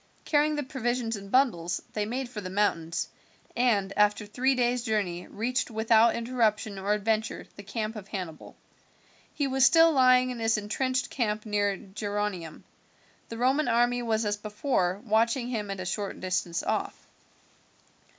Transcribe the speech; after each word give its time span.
Carrying 0.25 0.55
the 0.55 0.63
provisions 0.63 1.15
in 1.15 1.29
bundles 1.29 1.79
they 1.93 2.07
made 2.07 2.27
for 2.27 2.41
the 2.41 2.49
mountains, 2.49 3.07
and 3.55 3.93
after 3.95 4.25
three 4.25 4.55
days' 4.55 4.81
journey 4.81 5.27
reached 5.27 5.69
without 5.69 6.15
interruption 6.15 6.79
or 6.79 6.93
adventure 6.95 7.45
the 7.55 7.61
camp 7.61 7.95
of 7.95 8.07
Hannibal. 8.07 8.55
He 9.35 9.45
was 9.45 9.63
still 9.63 9.91
lying 9.91 10.31
in 10.31 10.39
his 10.39 10.57
intrenched 10.57 11.11
camp 11.11 11.45
near 11.45 11.77
Geronium. 11.77 12.63
The 13.29 13.37
Roman 13.37 13.67
army 13.67 14.01
was 14.01 14.25
as 14.25 14.37
before 14.37 14.99
watching 15.05 15.49
him 15.49 15.69
at 15.69 15.79
a 15.79 15.85
short 15.85 16.19
distance 16.19 16.63
off. 16.63 17.05